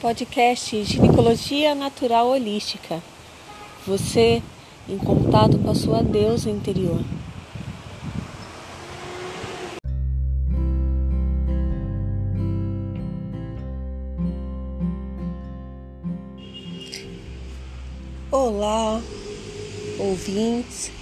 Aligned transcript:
podcast 0.00 0.84
Ginecologia 0.84 1.74
Natural 1.74 2.28
Holística. 2.28 3.02
Você 3.84 4.40
em 4.88 4.96
contato 4.96 5.58
com 5.58 5.70
a 5.70 5.74
sua 5.74 6.02
deusa 6.02 6.48
interior. 6.48 7.00
Olá, 18.30 19.02
ouvintes, 19.98 20.92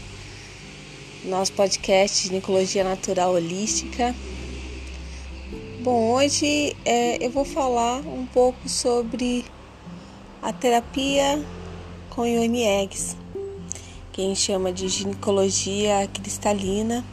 nosso 1.22 1.52
podcast 1.52 2.28
Ginecologia 2.28 2.82
Natural 2.82 3.30
Holística. 3.30 4.14
Bom, 5.86 6.14
hoje 6.14 6.76
é, 6.84 7.24
eu 7.24 7.30
vou 7.30 7.44
falar 7.44 8.00
um 8.00 8.26
pouco 8.26 8.68
sobre 8.68 9.44
a 10.42 10.52
terapia 10.52 11.40
com 12.10 12.26
Ione 12.26 12.64
Eggs, 12.64 13.16
que 14.10 14.20
a 14.20 14.24
gente 14.24 14.40
chama 14.40 14.72
de 14.72 14.88
ginecologia 14.88 16.08
cristalina, 16.12 17.04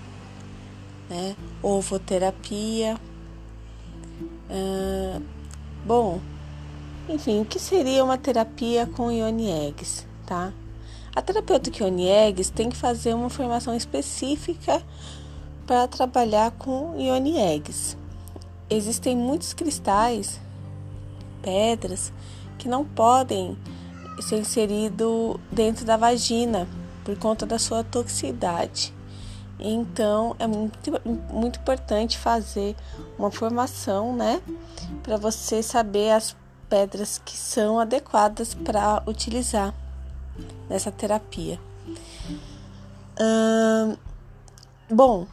né? 1.08 1.36
ovoterapia. 1.62 3.00
Ah, 4.50 5.22
bom, 5.86 6.20
enfim, 7.08 7.42
o 7.42 7.46
que 7.46 7.60
seria 7.60 8.04
uma 8.04 8.18
terapia 8.18 8.88
com 8.88 9.12
Ione 9.12 9.52
Eggs, 9.52 10.08
tá? 10.26 10.52
A 11.16 11.22
terapeuta 11.22 11.70
Ione 11.80 12.08
Eggs 12.08 12.52
tem 12.52 12.72
que 12.72 12.76
fazer 12.76 13.14
uma 13.14 13.30
formação 13.30 13.76
específica 13.76 14.82
para 15.68 15.88
trabalhar 15.88 16.50
com 16.50 17.00
Ione 17.00 17.38
Eggs 17.38 18.02
existem 18.76 19.16
muitos 19.16 19.54
cristais, 19.54 20.40
pedras, 21.42 22.12
que 22.58 22.68
não 22.68 22.86
podem 22.86 23.58
ser 24.22 24.40
inseridos 24.40 25.38
dentro 25.52 25.86
da 25.86 25.98
vagina 25.98 26.68
por 27.04 27.18
conta 27.18 27.46
da 27.46 27.60
sua 27.60 27.84
toxicidade. 27.84 28.94
Então 29.60 30.36
é 30.40 30.48
muito, 30.48 30.92
muito 31.32 31.60
importante 31.60 32.18
fazer 32.18 32.76
uma 33.18 33.32
formação, 33.32 34.16
né? 34.16 34.42
Para 35.02 35.18
você 35.18 35.62
saber 35.62 36.12
as 36.12 36.36
pedras 36.70 37.22
que 37.24 37.38
são 37.38 37.80
adequadas 37.80 38.54
para 38.54 39.04
utilizar 39.06 39.74
nessa 40.70 40.92
terapia. 40.92 41.60
Hum, 43.20 43.96
bom, 44.90 45.28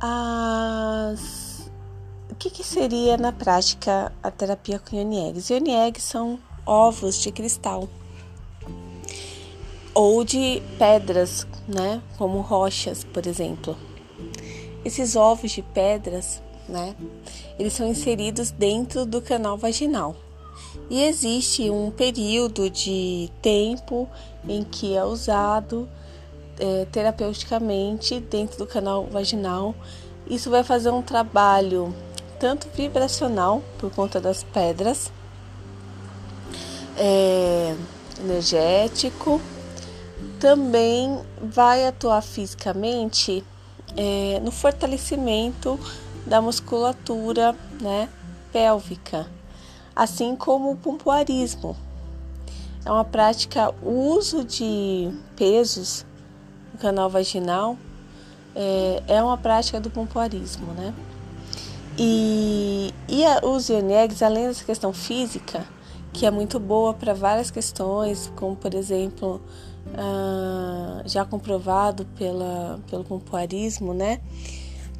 as 0.00 1.45
que, 2.38 2.50
que, 2.50 2.64
seria 2.64 3.16
na 3.16 3.32
prática 3.32 4.12
a 4.22 4.30
terapia 4.30 4.78
com 4.78 4.96
Ione 4.96 5.28
Eggs? 5.28 5.52
Ione 5.52 5.72
Eggs 5.72 6.02
são 6.02 6.38
ovos 6.64 7.20
de 7.20 7.30
cristal 7.30 7.88
ou 9.94 10.22
de 10.22 10.62
pedras, 10.78 11.46
né, 11.66 12.02
como 12.18 12.40
rochas, 12.40 13.02
por 13.02 13.26
exemplo. 13.26 13.74
Esses 14.84 15.16
ovos 15.16 15.52
de 15.52 15.62
pedras, 15.62 16.42
né, 16.68 16.94
eles 17.58 17.72
são 17.72 17.88
inseridos 17.88 18.50
dentro 18.50 19.06
do 19.06 19.22
canal 19.22 19.56
vaginal. 19.56 20.14
E 20.90 21.02
existe 21.02 21.70
um 21.70 21.90
período 21.90 22.68
de 22.68 23.30
tempo 23.40 24.06
em 24.46 24.62
que 24.62 24.94
é 24.94 25.02
usado 25.02 25.88
é, 26.58 26.84
terapeuticamente 26.92 28.20
dentro 28.20 28.58
do 28.58 28.66
canal 28.66 29.06
vaginal. 29.06 29.74
Isso 30.28 30.50
vai 30.50 30.62
fazer 30.62 30.90
um 30.90 31.02
trabalho 31.02 31.94
tanto 32.38 32.68
vibracional 32.74 33.62
por 33.78 33.90
conta 33.90 34.20
das 34.20 34.42
pedras, 34.42 35.10
é, 36.96 37.74
energético, 38.20 39.40
também 40.40 41.20
vai 41.40 41.86
atuar 41.86 42.22
fisicamente 42.22 43.44
é, 43.96 44.40
no 44.40 44.50
fortalecimento 44.50 45.78
da 46.26 46.40
musculatura 46.40 47.54
né, 47.80 48.08
pélvica, 48.52 49.26
assim 49.94 50.34
como 50.36 50.72
o 50.72 50.76
pompoarismo. 50.76 51.76
É 52.84 52.90
uma 52.90 53.04
prática, 53.04 53.74
uso 53.82 54.44
de 54.44 55.10
pesos 55.36 56.06
no 56.72 56.78
canal 56.78 57.10
vaginal 57.10 57.76
é, 58.54 59.02
é 59.08 59.22
uma 59.22 59.36
prática 59.36 59.80
do 59.80 59.90
pompoarismo, 59.90 60.72
né? 60.72 60.94
E, 61.98 62.92
e 63.08 63.24
os 63.46 63.68
IONEGs, 63.68 64.22
além 64.22 64.48
dessa 64.48 64.64
questão 64.64 64.92
física, 64.92 65.66
que 66.12 66.26
é 66.26 66.30
muito 66.30 66.58
boa 66.58 66.92
para 66.94 67.14
várias 67.14 67.50
questões, 67.50 68.30
como 68.36 68.54
por 68.56 68.74
exemplo, 68.74 69.40
ah, 69.94 71.02
já 71.06 71.24
comprovado 71.24 72.04
pela, 72.18 72.80
pelo 72.88 73.04
pompoarismo, 73.04 73.94
né, 73.94 74.20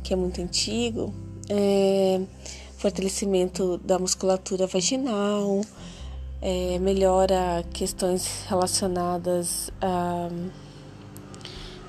que 0.02 0.12
é 0.12 0.16
muito 0.16 0.40
antigo, 0.40 1.12
é, 1.48 2.20
fortalecimento 2.78 3.78
da 3.78 3.98
musculatura 3.98 4.66
vaginal, 4.66 5.60
é, 6.40 6.78
melhora 6.78 7.64
questões 7.72 8.44
relacionadas 8.48 9.70
a. 9.80 10.28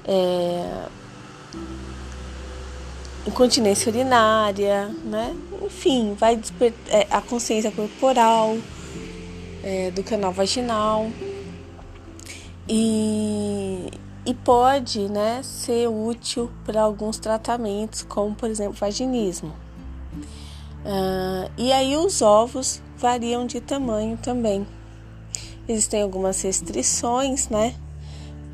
É, 0.05 0.85
incontinência 3.27 3.91
urinária, 3.91 4.87
né? 5.03 5.35
Enfim, 5.61 6.15
vai 6.17 6.35
despertar 6.35 6.93
é, 6.93 7.07
a 7.11 7.21
consciência 7.21 7.69
corporal 7.71 8.57
é, 9.63 9.91
do 9.91 10.01
canal 10.01 10.31
vaginal 10.31 11.07
e, 12.69 13.89
e 14.25 14.33
pode, 14.33 15.09
né, 15.09 15.41
ser 15.43 15.87
útil 15.87 16.49
para 16.65 16.81
alguns 16.81 17.17
tratamentos, 17.17 18.03
como 18.03 18.33
por 18.33 18.49
exemplo 18.49 18.73
vaginismo. 18.73 19.53
Uh, 20.85 21.51
e 21.57 21.73
aí 21.73 21.97
os 21.97 22.21
ovos 22.21 22.81
variam 22.97 23.45
de 23.45 23.59
tamanho 23.59 24.17
também. 24.17 24.65
Existem 25.67 26.01
algumas 26.01 26.41
restrições, 26.41 27.49
né, 27.49 27.75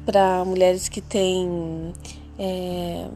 para 0.06 0.44
mulheres 0.44 0.89
que 0.89 1.00
têm 1.00 1.94
é, 2.39 3.07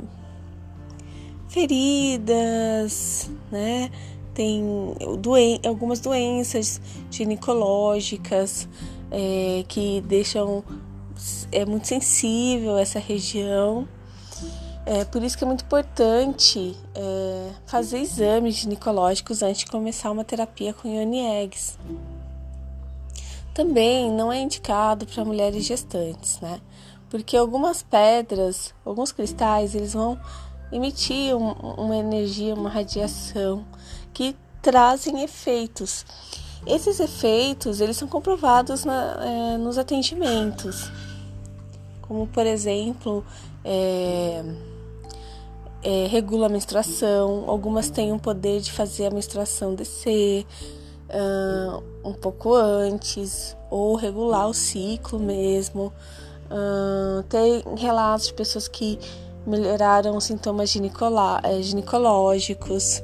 feridas, 1.47 3.29
né? 3.51 3.89
Tem 4.33 4.63
doen 5.19 5.59
algumas 5.67 5.99
doenças 5.99 6.79
ginecológicas 7.09 8.67
é, 9.11 9.63
que 9.67 10.01
deixam 10.01 10.63
é 11.51 11.65
muito 11.65 11.87
sensível 11.87 12.77
essa 12.77 12.99
região. 12.99 13.87
É 14.85 15.03
por 15.03 15.21
isso 15.21 15.37
que 15.37 15.43
é 15.43 15.47
muito 15.47 15.65
importante 15.65 16.75
é, 16.95 17.49
fazer 17.65 17.99
exames 17.99 18.55
ginecológicos 18.55 19.41
antes 19.41 19.61
de 19.61 19.65
começar 19.65 20.11
uma 20.11 20.23
terapia 20.23 20.73
com 20.73 20.87
Ione 20.87 21.19
Eggs. 21.19 21.77
Também 23.53 24.09
não 24.11 24.31
é 24.31 24.39
indicado 24.39 25.05
para 25.05 25.25
mulheres 25.25 25.65
gestantes, 25.65 26.39
né? 26.39 26.61
Porque 27.09 27.35
algumas 27.35 27.81
pedras, 27.83 28.73
alguns 28.85 29.11
cristais, 29.11 29.75
eles 29.75 29.93
vão 29.93 30.17
emitir 30.71 31.35
um, 31.35 31.51
uma 31.51 31.95
energia, 31.95 32.53
uma 32.53 32.69
radiação 32.69 33.65
que 34.13 34.35
trazem 34.61 35.23
efeitos. 35.23 36.05
Esses 36.65 36.99
efeitos 36.99 37.79
eles 37.79 37.95
são 37.97 38.07
comprovados 38.07 38.83
na, 38.83 39.17
é, 39.23 39.57
nos 39.57 39.77
atendimentos, 39.77 40.91
como 42.01 42.27
por 42.27 42.45
exemplo 42.45 43.23
é, 43.63 44.43
é, 45.83 46.07
regula 46.07 46.47
a 46.47 46.49
menstruação. 46.49 47.45
Algumas 47.47 47.89
têm 47.89 48.11
o 48.11 48.19
poder 48.19 48.59
de 48.59 48.71
fazer 48.71 49.07
a 49.07 49.11
menstruação 49.11 49.75
descer 49.75 50.45
uh, 51.09 51.83
um 52.03 52.13
pouco 52.13 52.53
antes 52.53 53.55
ou 53.69 53.95
regular 53.95 54.47
o 54.47 54.53
ciclo 54.53 55.19
mesmo. 55.19 55.93
Uh, 56.49 57.23
tem 57.23 57.63
relatos 57.77 58.27
de 58.27 58.33
pessoas 58.33 58.67
que 58.67 58.97
melhoraram 59.47 60.17
os 60.17 60.25
sintomas 60.25 60.75
eh, 60.75 61.61
ginecológicos 61.61 63.01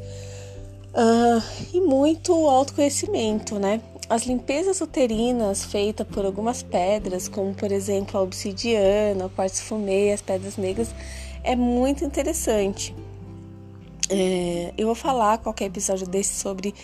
uh, 0.94 1.42
e 1.74 1.80
muito 1.80 2.34
autoconhecimento, 2.34 3.58
né? 3.58 3.82
As 4.10 4.24
limpezas 4.24 4.82
uterinas 4.82 5.64
feitas 5.64 6.06
por 6.06 6.26
algumas 6.26 6.62
pedras, 6.62 7.30
como 7.30 7.54
por 7.54 7.72
exemplo 7.72 8.20
a 8.20 8.22
obsidiana, 8.22 9.26
o 9.26 9.30
quartzo 9.30 9.64
fumê, 9.64 10.12
as 10.12 10.22
pedras 10.22 10.58
negras, 10.58 10.94
é 11.44 11.56
muito 11.56 12.04
interessante. 12.04 12.94
É, 14.10 14.74
eu 14.78 14.88
vou 14.88 14.96
falar 14.96 15.38
qualquer 15.38 15.66
episódio 15.66 16.06
desse 16.06 16.36
sobre 16.36 16.76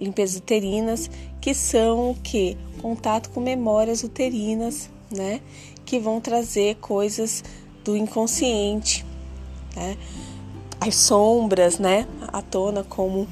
limpezas 0.00 0.36
uterinas, 0.36 1.10
que 1.40 1.52
são 1.52 2.12
o 2.12 2.14
que? 2.14 2.56
Contato 2.80 3.30
com 3.30 3.40
memórias 3.40 4.04
uterinas, 4.04 4.88
né? 5.10 5.40
Que 5.84 5.98
vão 5.98 6.20
trazer 6.20 6.76
coisas 6.76 7.42
do 7.84 7.96
inconsciente 7.96 9.07
né? 9.78 9.96
As 10.80 10.94
sombras, 10.94 11.78
né? 11.78 12.06
À 12.32 12.42
tona 12.42 12.82
como 12.84 13.28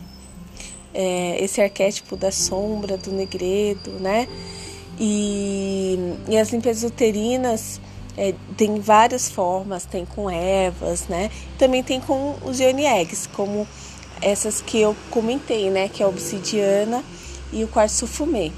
é, 0.95 1.43
esse 1.43 1.61
arquétipo 1.61 2.17
da 2.17 2.31
sombra, 2.31 2.97
do 2.97 3.13
negredo, 3.13 3.91
né? 4.01 4.29
E, 4.99 5.99
e 6.29 6.39
as 6.39 6.51
limpezas 6.51 6.91
uterinas 6.91 7.81
é, 8.17 8.35
tem 8.57 8.81
várias 8.81 9.29
formas, 9.29 9.85
tem 9.85 10.07
com 10.07 10.31
ervas, 10.31 11.07
né? 11.07 11.31
Também 11.59 11.83
tem 11.83 12.01
com 12.01 12.37
os 12.45 12.59
yoni 12.59 12.87
eggs, 12.87 13.29
como 13.29 13.67
essas 14.23 14.63
que 14.63 14.81
eu 14.81 14.97
comentei, 15.11 15.71
né? 15.71 15.89
Que 15.89 16.03
é 16.03 16.07
a 16.07 16.09
obsidiana 16.09 17.05
e 17.53 17.63
o 17.63 17.69
quartzo 17.69 18.07
fumê. 18.07 18.51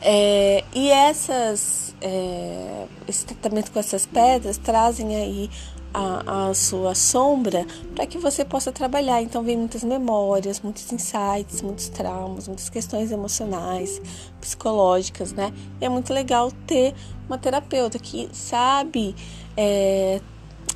É, 0.00 0.64
e 0.74 0.90
essas, 0.90 1.94
é, 2.00 2.86
esse 3.06 3.26
tratamento 3.26 3.70
com 3.70 3.78
essas 3.78 4.06
pedras 4.06 4.56
trazem 4.56 5.14
aí 5.14 5.50
a, 5.92 6.48
a 6.48 6.54
sua 6.54 6.94
sombra 6.94 7.66
para 7.94 8.06
que 8.06 8.18
você 8.18 8.44
possa 8.44 8.70
trabalhar. 8.72 9.22
Então, 9.22 9.42
vem 9.42 9.56
muitas 9.56 9.84
memórias, 9.84 10.60
muitos 10.60 10.90
insights, 10.92 11.62
muitos 11.62 11.88
traumas, 11.88 12.46
muitas 12.46 12.68
questões 12.68 13.10
emocionais, 13.10 14.00
psicológicas, 14.40 15.32
né? 15.32 15.52
E 15.80 15.84
é 15.84 15.88
muito 15.88 16.12
legal 16.12 16.52
ter 16.66 16.94
uma 17.26 17.38
terapeuta 17.38 17.98
que 17.98 18.28
sabe 18.32 19.14
é, 19.56 20.20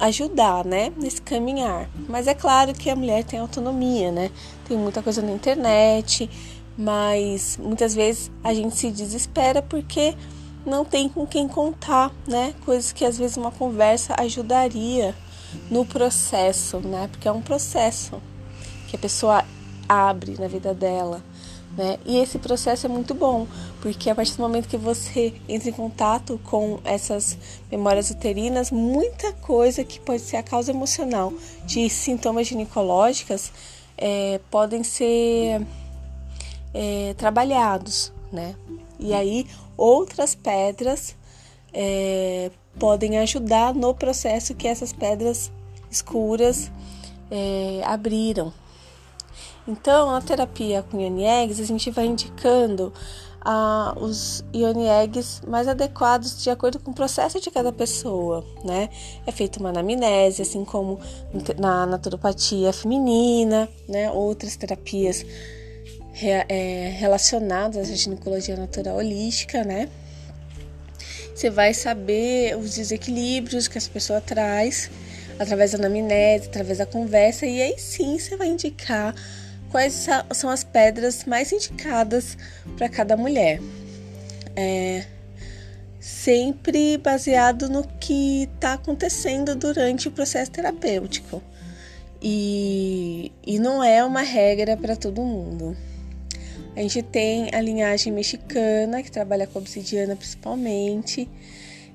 ajudar, 0.01 0.65
né, 0.65 0.93
nesse 0.97 1.23
caminhar. 1.23 1.89
Mas 2.09 2.27
é 2.27 2.35
claro 2.35 2.73
que 2.75 2.91
a 2.91 2.97
mulher 2.97 3.25
tem 3.25 3.39
autonomia, 3.39 4.11
né? 4.11 4.31
Tem 4.67 4.77
muita 4.77 5.03
coisa 5.03 5.23
na 5.23 5.33
internet, 5.33 6.29
mas 6.77 7.57
muitas 7.63 7.95
vezes 7.95 8.31
a 8.43 8.53
gente 8.53 8.77
se 8.77 8.91
desespera 8.91 9.63
porque 9.63 10.15
não 10.65 10.85
tem 10.85 11.09
com 11.09 11.27
quem 11.27 11.47
contar, 11.47 12.13
né? 12.27 12.55
Coisas 12.65 12.93
que 12.93 13.05
às 13.05 13.19
vezes 13.19 13.37
uma 13.37 13.51
conversa 13.51 14.15
ajudaria 14.19 15.15
no 15.71 15.85
processo, 15.85 16.79
né? 16.79 17.09
Porque 17.11 17.29
é 17.29 17.33
um 17.33 17.43
processo 17.43 18.21
que 18.89 18.97
a 18.97 18.99
pessoa 18.99 19.45
abre 19.89 20.37
na 20.39 20.47
vida 20.49 20.73
dela, 20.73 21.23
né? 21.77 21.99
E 22.05 22.19
esse 22.19 22.39
processo 22.39 22.87
é 22.87 22.89
muito 22.89 23.15
bom, 23.15 23.47
porque 23.81 24.09
a 24.09 24.15
partir 24.15 24.37
do 24.37 24.43
momento 24.43 24.69
que 24.69 24.77
você 24.77 25.35
entra 25.49 25.69
em 25.69 25.73
contato 25.73 26.41
com 26.45 26.79
essas 26.85 27.37
memórias 27.71 28.11
uterinas, 28.11 28.71
muita 28.71 29.33
coisa 29.33 29.85
que 29.85 30.01
pode 30.01 30.23
ser 30.23 30.37
a 30.37 30.43
causa 30.43 30.71
emocional 30.71 31.33
de 31.67 31.89
sintomas 31.91 32.47
ginecológicas 32.47 33.53
é, 33.99 34.41
podem 34.51 34.83
ser 34.83 35.67
é, 36.73 37.15
trabalhados, 37.17 38.13
né? 38.33 38.55
E 38.99 39.13
aí 39.13 39.47
outras 39.77 40.35
pedras 40.35 41.17
é, 41.73 42.51
podem 42.79 43.19
ajudar 43.19 43.75
no 43.75 43.95
processo 43.95 44.55
que 44.55 44.69
essas 44.69 44.93
pedras 44.93 45.51
escuras 45.91 46.71
é, 47.31 47.83
abriram. 47.85 48.53
Então, 49.67 50.13
na 50.13 50.21
terapia 50.21 50.83
com 50.83 51.01
Ione 51.01 51.25
Eggs, 51.25 51.61
a 51.61 51.65
gente 51.65 51.91
vai 51.91 52.05
indicando 52.07 52.93
ah, 53.45 53.95
os 53.99 54.45
Ione 54.53 54.87
Eggs 54.87 55.41
mais 55.47 55.69
adequados 55.69 56.43
de 56.43 56.51
acordo 56.51 56.79
com 56.79 56.91
o 56.91 56.95
processo 56.95 57.41
de 57.41 57.51
cada 57.51 57.73
pessoa, 57.73 58.45
né? 58.65 58.89
É 59.27 59.33
feita 59.33 59.61
uma 59.61 59.71
anamnese, 59.71 60.43
assim 60.43 60.65
como 60.65 60.99
na 61.59 61.87
naturopatia 61.87 62.73
feminina, 62.73 63.69
né? 63.89 64.11
Outras 64.11 64.57
terapias 64.57 65.25
é, 66.23 66.95
relacionadas 66.97 67.91
à 67.91 67.95
ginecologia 67.95 68.57
natural 68.57 68.97
holística, 68.97 69.65
né? 69.65 69.89
Você 71.35 71.51
vai 71.51 71.75
saber 71.75 72.57
os 72.57 72.75
desequilíbrios 72.75 73.67
que 73.67 73.77
essa 73.77 73.91
pessoa 73.91 74.21
traz 74.21 74.89
através 75.39 75.73
da 75.73 75.79
anamnese, 75.79 76.47
através 76.47 76.79
da 76.79 76.87
conversa, 76.87 77.45
e 77.45 77.61
aí 77.61 77.75
sim 77.77 78.19
você 78.19 78.37
vai 78.37 78.49
indicar 78.49 79.15
quais 79.71 80.07
são 80.33 80.49
as 80.49 80.63
pedras 80.63 81.25
mais 81.25 81.51
indicadas 81.51 82.39
para 82.77 82.89
cada 82.89 83.17
mulher. 83.17 83.61
É, 84.55 85.05
sempre 85.99 86.97
baseado 86.99 87.69
no 87.69 87.83
que 87.99 88.49
está 88.55 88.75
acontecendo 88.75 89.57
durante 89.57 90.07
o 90.07 90.13
processo 90.13 90.53
terapêutico. 90.53 91.43
E, 92.23 93.33
e 93.45 93.59
não 93.59 93.83
é 93.83 94.05
uma 94.05 94.23
regra 94.23 94.77
para 94.77 94.95
todo 94.95 95.21
mundo. 95.21 95.77
A 96.77 96.81
gente 96.81 97.03
tem 97.03 97.51
a 97.55 97.61
linhagem 97.61 98.13
mexicana, 98.13 99.03
que 99.03 99.11
trabalha 99.11 99.47
com 99.47 99.59
obsidiana 99.61 100.17
principalmente. 100.17 101.29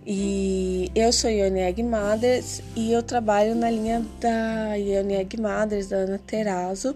E 0.06 0.90
eu 0.96 1.12
sou 1.12 1.30
Ione 1.30 1.84
Mothers 1.84 2.62
e 2.76 2.92
eu 2.92 3.04
trabalho 3.04 3.54
na 3.54 3.70
linha 3.70 4.06
da 4.20 4.76
Ione 4.76 5.28
Mothers, 5.38 5.88
da 5.88 5.98
Ana 5.98 6.18
Terazo, 6.18 6.96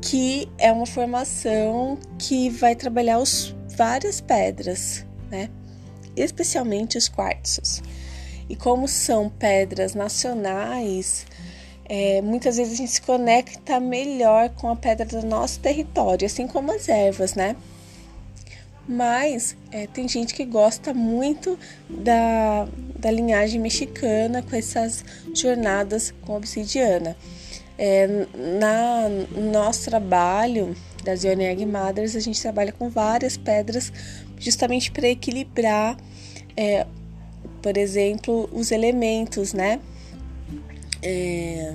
que 0.00 0.48
é 0.58 0.72
uma 0.72 0.84
formação 0.84 1.96
que 2.18 2.50
vai 2.50 2.74
trabalhar 2.74 3.18
os, 3.18 3.54
várias 3.76 4.20
pedras, 4.20 5.06
né? 5.30 5.48
Especialmente 6.16 6.98
os 6.98 7.08
quartzos. 7.08 7.80
E 8.48 8.56
como 8.56 8.88
são 8.88 9.30
pedras 9.30 9.94
nacionais, 9.94 11.24
é, 11.94 12.22
muitas 12.22 12.56
vezes 12.56 12.72
a 12.72 12.76
gente 12.76 12.90
se 12.90 13.02
conecta 13.02 13.78
melhor 13.78 14.48
com 14.48 14.70
a 14.70 14.74
pedra 14.74 15.04
do 15.04 15.26
nosso 15.26 15.60
território, 15.60 16.24
assim 16.24 16.46
como 16.46 16.72
as 16.72 16.88
ervas, 16.88 17.34
né? 17.34 17.54
Mas 18.88 19.54
é, 19.70 19.86
tem 19.86 20.08
gente 20.08 20.32
que 20.32 20.46
gosta 20.46 20.94
muito 20.94 21.58
da, 21.90 22.66
da 22.98 23.10
linhagem 23.10 23.60
mexicana 23.60 24.42
com 24.42 24.56
essas 24.56 25.04
jornadas 25.34 26.14
com 26.22 26.34
obsidiana. 26.34 27.14
É, 27.76 28.06
na, 28.58 29.10
no 29.10 29.52
nosso 29.52 29.90
trabalho 29.90 30.74
das 31.04 31.24
Ioneg 31.24 31.66
Mothers, 31.66 32.16
a 32.16 32.20
gente 32.20 32.40
trabalha 32.40 32.72
com 32.72 32.88
várias 32.88 33.36
pedras 33.36 33.92
justamente 34.38 34.90
para 34.90 35.08
equilibrar, 35.08 35.98
é, 36.56 36.86
por 37.60 37.76
exemplo, 37.76 38.48
os 38.50 38.70
elementos, 38.70 39.52
né? 39.52 39.78
É, 41.02 41.74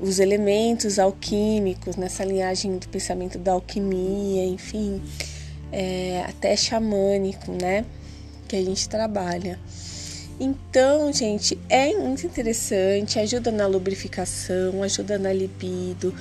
os 0.00 0.18
elementos 0.18 0.98
alquímicos 0.98 1.96
nessa 1.96 2.24
linhagem 2.24 2.78
do 2.78 2.88
pensamento 2.88 3.38
da 3.38 3.52
alquimia, 3.52 4.44
enfim, 4.46 5.02
é, 5.70 6.24
até 6.26 6.56
xamânico, 6.56 7.52
né? 7.52 7.84
Que 8.48 8.56
a 8.56 8.64
gente 8.64 8.88
trabalha. 8.88 9.58
Então, 10.40 11.12
gente, 11.12 11.58
é 11.68 11.92
muito 11.98 12.26
interessante, 12.26 13.18
ajuda 13.18 13.52
na 13.52 13.66
lubrificação, 13.66 14.82
ajuda 14.82 15.18
na 15.18 15.30
libido, 15.34 16.14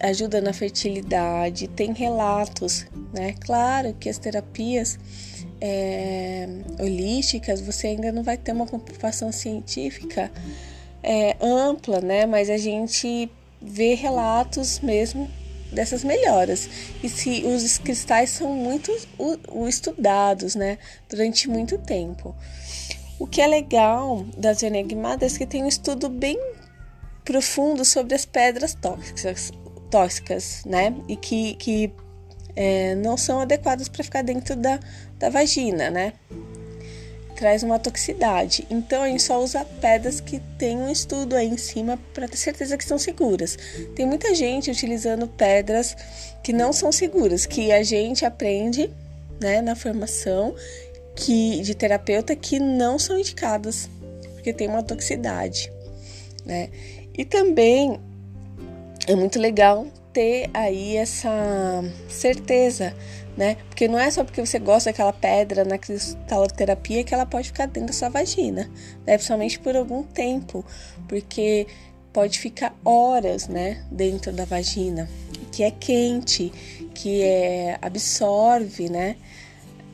ajuda 0.00 0.40
na 0.40 0.54
fertilidade, 0.54 1.68
tem 1.68 1.92
relatos, 1.92 2.86
né? 3.12 3.34
Claro 3.40 3.94
que 4.00 4.08
as 4.08 4.16
terapias 4.16 4.98
é, 5.60 6.48
holísticas 6.80 7.60
você 7.60 7.88
ainda 7.88 8.10
não 8.10 8.22
vai 8.22 8.38
ter 8.38 8.52
uma 8.52 8.66
comprovação 8.66 9.30
científica 9.30 10.32
é, 11.02 11.36
ampla, 11.40 12.00
né? 12.00 12.26
Mas 12.26 12.48
a 12.48 12.56
gente 12.56 13.30
vê 13.60 13.94
relatos 13.94 14.80
mesmo 14.80 15.30
dessas 15.72 16.04
melhoras. 16.04 16.68
E 17.02 17.08
se 17.08 17.44
os 17.44 17.78
cristais 17.78 18.30
são 18.30 18.52
muito 18.52 18.92
estudados, 19.68 20.54
né? 20.54 20.78
Durante 21.08 21.48
muito 21.48 21.78
tempo. 21.78 22.34
O 23.18 23.26
que 23.26 23.40
é 23.40 23.46
legal 23.46 24.24
das 24.36 24.62
enigmadas 24.62 25.34
é 25.34 25.38
que 25.38 25.46
tem 25.46 25.64
um 25.64 25.68
estudo 25.68 26.08
bem 26.08 26.38
profundo 27.24 27.84
sobre 27.84 28.14
as 28.14 28.24
pedras 28.24 28.74
tóxicas, 28.74 29.52
tóxicas 29.90 30.64
né? 30.64 30.94
E 31.08 31.16
que, 31.16 31.54
que 31.54 31.92
é, 32.54 32.94
não 32.96 33.16
são 33.16 33.40
adequadas 33.40 33.88
para 33.88 34.04
ficar 34.04 34.22
dentro 34.22 34.56
da, 34.56 34.78
da 35.18 35.30
vagina, 35.30 35.90
né? 35.90 36.12
Traz 37.42 37.64
uma 37.64 37.76
toxicidade. 37.76 38.64
Então 38.70 39.02
a 39.02 39.08
gente 39.08 39.24
só 39.24 39.42
usa 39.42 39.64
pedras 39.80 40.20
que 40.20 40.38
tem 40.56 40.78
um 40.78 40.88
estudo 40.88 41.34
aí 41.34 41.48
em 41.48 41.56
cima 41.56 41.98
para 42.14 42.28
ter 42.28 42.36
certeza 42.36 42.78
que 42.78 42.84
são 42.84 42.98
seguras. 42.98 43.58
Tem 43.96 44.06
muita 44.06 44.32
gente 44.32 44.70
utilizando 44.70 45.26
pedras 45.26 45.96
que 46.40 46.52
não 46.52 46.72
são 46.72 46.92
seguras, 46.92 47.44
que 47.44 47.72
a 47.72 47.82
gente 47.82 48.24
aprende, 48.24 48.88
né, 49.40 49.60
na 49.60 49.74
formação 49.74 50.54
que 51.16 51.60
de 51.62 51.74
terapeuta 51.74 52.36
que 52.36 52.60
não 52.60 52.96
são 52.96 53.18
indicadas 53.18 53.90
porque 54.34 54.52
tem 54.52 54.68
uma 54.68 54.84
toxicidade, 54.84 55.72
né? 56.44 56.70
E 57.18 57.24
também 57.24 57.98
é 59.08 59.16
muito 59.16 59.40
legal 59.40 59.84
ter 60.12 60.48
aí 60.54 60.96
essa 60.96 61.82
certeza 62.08 62.94
né? 63.36 63.56
Porque 63.68 63.88
não 63.88 63.98
é 63.98 64.10
só 64.10 64.24
porque 64.24 64.44
você 64.44 64.58
gosta 64.58 64.90
daquela 64.90 65.12
pedra 65.12 65.64
na 65.64 65.78
cristaloterapia 65.78 67.04
que 67.04 67.14
ela 67.14 67.26
pode 67.26 67.48
ficar 67.48 67.66
dentro 67.66 67.88
da 67.88 67.92
sua 67.92 68.08
vagina, 68.08 68.70
né? 69.06 69.14
Principalmente 69.14 69.58
por 69.58 69.76
algum 69.76 70.02
tempo, 70.02 70.64
porque 71.08 71.66
pode 72.12 72.38
ficar 72.38 72.76
horas, 72.84 73.48
né, 73.48 73.82
dentro 73.90 74.32
da 74.32 74.44
vagina, 74.44 75.08
que 75.50 75.62
é 75.62 75.70
quente, 75.70 76.52
que 76.94 77.22
é 77.22 77.78
absorve, 77.80 78.90
né, 78.90 79.16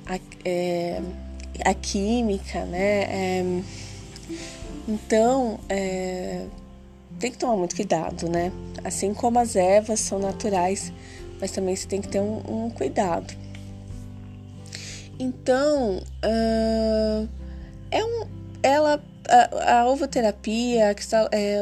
a, 0.05 0.19
é, 0.45 1.01
a 1.65 1.75
química, 1.75 2.65
né? 2.65 3.03
É, 3.03 3.45
então, 4.89 5.61
é, 5.69 6.45
tem 7.19 7.31
que 7.31 7.39
tomar 7.39 7.57
muito 7.57 7.77
cuidado, 7.77 8.29
né? 8.29 8.51
Assim 8.83 9.13
como 9.13 9.39
as 9.39 9.55
ervas 9.55 10.01
são 10.01 10.19
naturais, 10.19 10.93
mas 11.41 11.51
também 11.51 11.75
você 11.75 11.87
tem 11.87 12.01
que 12.01 12.09
ter 12.09 12.21
um, 12.21 12.67
um 12.67 12.71
cuidado. 12.71 13.35
Então, 15.19 15.99
uh, 16.25 17.29
é 17.91 18.05
um, 18.05 18.27
ela, 18.63 19.03
a, 19.29 19.79
a 19.79 19.89
ovoterapia, 19.89 20.91
a, 20.91 21.37
é, 21.37 21.61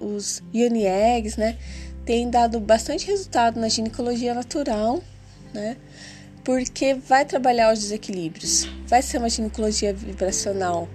os 0.00 0.42
yoni 0.54 0.86
eggs, 0.86 1.38
né, 1.38 1.58
tem 2.04 2.30
dado 2.30 2.60
bastante 2.60 3.06
resultado 3.06 3.58
na 3.58 3.68
ginecologia 3.68 4.34
natural, 4.34 5.02
né? 5.52 5.76
Porque 6.44 6.94
vai 6.94 7.24
trabalhar 7.24 7.72
os 7.72 7.78
desequilíbrios, 7.78 8.68
vai 8.86 9.00
ser 9.00 9.18
uma 9.18 9.28
ginecologia 9.28 9.94
vibracional, 9.94 10.88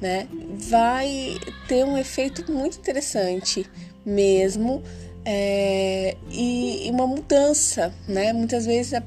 né? 0.00 0.28
Vai 0.68 1.38
ter 1.66 1.84
um 1.84 1.96
efeito 1.96 2.50
muito 2.52 2.78
interessante 2.78 3.66
mesmo 4.04 4.82
é, 5.24 6.16
e, 6.30 6.86
e, 6.86 6.90
uma 6.90 7.06
mudança, 7.06 7.94
né? 8.08 8.32
Muitas 8.32 8.66
vezes 8.66 8.94
a, 8.94 9.02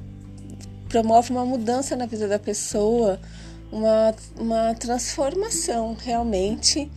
promove 0.87 1.31
uma 1.31 1.45
mudança 1.45 1.95
na 1.95 2.05
vida 2.05 2.27
da 2.27 2.39
pessoa, 2.39 3.19
uma, 3.71 4.15
uma 4.39 4.73
transformação 4.75 5.95
realmente, 6.01 6.89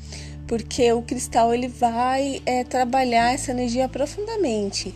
porque 0.47 0.93
o 0.93 1.03
cristal 1.03 1.53
ele 1.53 1.69
vai 1.69 2.41
é, 2.47 2.63
trabalhar 2.65 3.35
essa 3.35 3.51
energia 3.51 3.89
profundamente. 3.89 4.95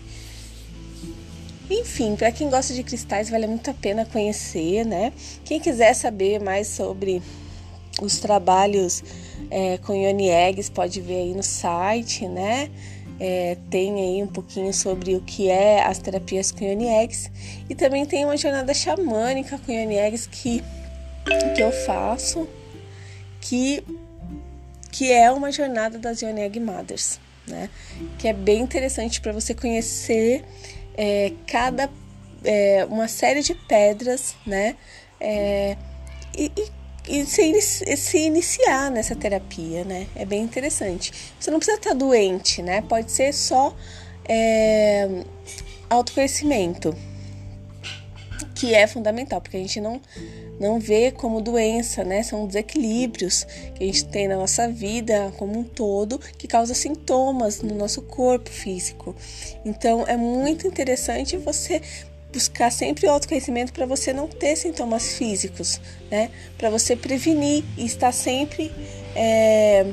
Enfim, 1.70 2.16
para 2.16 2.30
quem 2.30 2.50
gosta 2.50 2.74
de 2.74 2.82
cristais, 2.82 3.30
vale 3.30 3.46
muito 3.46 3.70
a 3.70 3.74
pena 3.74 4.04
conhecer, 4.04 4.84
né? 4.84 5.12
Quem 5.44 5.58
quiser 5.58 5.94
saber 5.94 6.40
mais 6.40 6.68
sobre 6.68 7.22
os 8.00 8.18
trabalhos 8.18 9.02
é, 9.50 9.78
com 9.78 9.94
Ione 9.94 10.28
Eggs, 10.28 10.70
pode 10.70 11.00
ver 11.00 11.16
aí 11.16 11.34
no 11.34 11.42
site, 11.42 12.28
né? 12.28 12.70
É, 13.24 13.56
tem 13.70 14.00
aí 14.00 14.20
um 14.20 14.26
pouquinho 14.26 14.74
sobre 14.74 15.14
o 15.14 15.20
que 15.20 15.48
é 15.48 15.80
as 15.80 15.96
terapias 15.98 16.50
com 16.50 16.64
Ione 16.64 16.88
Eggs. 16.88 17.30
E 17.70 17.74
também 17.76 18.04
tem 18.04 18.24
uma 18.24 18.36
jornada 18.36 18.74
xamânica 18.74 19.60
com 19.64 19.70
Ione 19.70 19.94
Eggs 19.94 20.28
que, 20.28 20.60
que 21.54 21.62
eu 21.62 21.70
faço, 21.70 22.48
que, 23.40 23.84
que 24.90 25.12
é 25.12 25.30
uma 25.30 25.52
jornada 25.52 26.00
das 26.00 26.20
Ione 26.20 26.40
Egg 26.40 26.58
Mothers, 26.58 27.20
né? 27.46 27.70
Que 28.18 28.26
é 28.26 28.32
bem 28.32 28.60
interessante 28.60 29.20
para 29.20 29.30
você 29.30 29.54
conhecer 29.54 30.44
é, 30.96 31.32
cada 31.46 31.88
é, 32.42 32.84
uma 32.90 33.06
série 33.06 33.40
de 33.40 33.54
pedras, 33.54 34.34
né? 34.44 34.74
É, 35.20 35.76
e, 36.36 36.50
e 36.56 36.81
e 37.08 37.26
se, 37.26 37.60
se, 37.96 38.18
iniciar 38.18 38.90
nessa 38.90 39.16
terapia, 39.16 39.84
né? 39.84 40.06
É 40.14 40.24
bem 40.24 40.42
interessante. 40.42 41.12
Você 41.38 41.50
não 41.50 41.58
precisa 41.58 41.78
estar 41.78 41.94
doente, 41.94 42.62
né? 42.62 42.80
Pode 42.82 43.10
ser 43.10 43.32
só 43.34 43.74
é, 44.24 45.08
autoconhecimento, 45.90 46.96
que 48.54 48.72
é 48.72 48.86
fundamental, 48.86 49.40
porque 49.40 49.56
a 49.56 49.60
gente 49.60 49.80
não, 49.80 50.00
não 50.60 50.78
vê 50.78 51.10
como 51.10 51.40
doença, 51.40 52.04
né? 52.04 52.22
São 52.22 52.46
desequilíbrios 52.46 53.44
que 53.74 53.82
a 53.82 53.86
gente 53.86 54.04
tem 54.04 54.28
na 54.28 54.36
nossa 54.36 54.68
vida 54.68 55.32
como 55.36 55.58
um 55.58 55.64
todo 55.64 56.20
que 56.38 56.46
causa 56.46 56.72
sintomas 56.72 57.62
no 57.62 57.74
nosso 57.74 58.02
corpo 58.02 58.48
físico. 58.48 59.14
Então 59.64 60.06
é 60.06 60.16
muito 60.16 60.68
interessante 60.68 61.36
você 61.36 61.82
buscar 62.32 62.70
sempre 62.70 63.06
o 63.06 63.10
autoconhecimento 63.10 63.72
para 63.72 63.86
você 63.86 64.12
não 64.12 64.26
ter 64.26 64.56
sintomas 64.56 65.14
físicos, 65.14 65.80
né? 66.10 66.30
Para 66.56 66.70
você 66.70 66.96
prevenir 66.96 67.64
e 67.76 67.84
estar 67.84 68.12
sempre 68.12 68.72
é, 69.14 69.86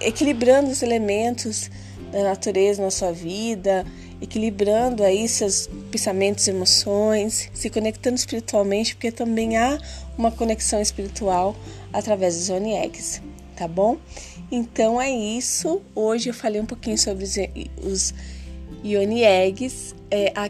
equilibrando 0.00 0.70
os 0.70 0.82
elementos 0.82 1.70
da 2.10 2.22
natureza 2.24 2.82
na 2.82 2.90
sua 2.90 3.12
vida, 3.12 3.84
equilibrando 4.20 5.02
aí 5.02 5.28
seus 5.28 5.68
pensamentos 5.90 6.46
emoções, 6.48 7.50
se 7.52 7.70
conectando 7.70 8.16
espiritualmente, 8.16 8.94
porque 8.94 9.12
também 9.12 9.56
há 9.56 9.78
uma 10.16 10.30
conexão 10.30 10.80
espiritual 10.80 11.54
através 11.92 12.34
dos 12.34 12.44
Zone 12.44 12.74
Eggs, 12.74 13.22
tá 13.54 13.68
bom? 13.68 13.98
Então 14.50 15.00
é 15.00 15.10
isso. 15.10 15.82
Hoje 15.94 16.30
eu 16.30 16.34
falei 16.34 16.60
um 16.60 16.66
pouquinho 16.66 16.96
sobre 16.96 17.24
os, 17.24 17.36
os 17.82 18.14
Ioni 18.82 19.22
Eggs. 19.22 19.94
É, 20.10 20.32
a 20.34 20.48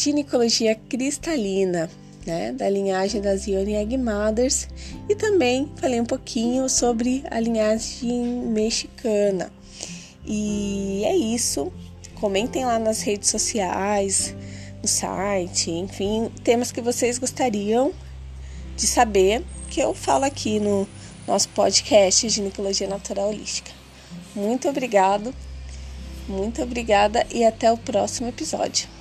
ginecologia 0.00 0.76
cristalina, 0.76 1.90
né, 2.24 2.52
da 2.52 2.70
linhagem 2.70 3.20
das 3.20 3.48
Ione 3.48 3.74
Egg 3.74 3.96
Mothers, 3.98 4.68
e 5.08 5.16
também 5.16 5.68
falei 5.74 6.00
um 6.00 6.04
pouquinho 6.04 6.68
sobre 6.68 7.24
a 7.28 7.40
linhagem 7.40 8.22
mexicana. 8.46 9.50
E 10.24 11.02
é 11.04 11.16
isso. 11.16 11.72
Comentem 12.14 12.64
lá 12.64 12.78
nas 12.78 13.00
redes 13.00 13.28
sociais, 13.28 14.36
no 14.80 14.88
site, 14.88 15.70
enfim, 15.72 16.30
temas 16.44 16.70
que 16.70 16.80
vocês 16.80 17.18
gostariam 17.18 17.92
de 18.76 18.86
saber 18.86 19.44
que 19.68 19.80
eu 19.80 19.92
falo 19.94 20.24
aqui 20.24 20.60
no 20.60 20.86
nosso 21.26 21.48
podcast 21.48 22.28
Ginecologia 22.28 22.86
Natural 22.86 23.28
Holística. 23.28 23.72
Muito 24.34 24.68
obrigado, 24.68 25.34
muito 26.28 26.62
obrigada 26.62 27.26
e 27.32 27.44
até 27.44 27.72
o 27.72 27.78
próximo 27.78 28.28
episódio. 28.28 28.97